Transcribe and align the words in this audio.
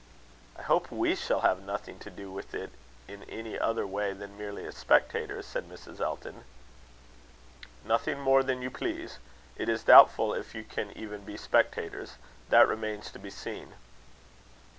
"I 0.57 0.63
hope 0.63 0.89
we 0.89 1.13
shall 1.13 1.41
have 1.41 1.61
nothing 1.61 1.99
to 1.99 2.09
do 2.09 2.31
with 2.31 2.55
it 2.55 2.71
in 3.07 3.21
any 3.25 3.59
other 3.59 3.85
way 3.85 4.13
than 4.13 4.35
merely 4.35 4.65
as 4.65 4.75
spectators?" 4.75 5.45
said 5.45 5.69
Mrs. 5.69 5.99
Elton. 6.01 6.43
"Nothing 7.85 8.19
more 8.19 8.41
than 8.41 8.63
you 8.63 8.71
please. 8.71 9.19
It 9.57 9.69
is 9.69 9.83
doubtful 9.83 10.33
if 10.33 10.55
you 10.55 10.63
can 10.63 10.89
even 10.97 11.21
be 11.23 11.37
spectators. 11.37 12.15
That 12.49 12.67
remains 12.67 13.11
to 13.11 13.19
be 13.19 13.29
seen." 13.29 13.73